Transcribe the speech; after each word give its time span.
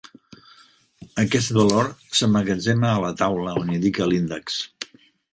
Aquest 1.23 1.51
valor 1.57 1.89
s'emmagatzema 2.19 2.87
a 2.93 3.03
la 3.03 3.11
taula 3.19 3.53
on 3.63 3.69
indica 3.75 4.07
l'índex. 4.13 4.57